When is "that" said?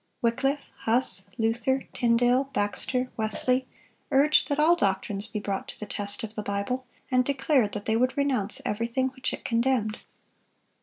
4.49-4.57, 7.73-7.85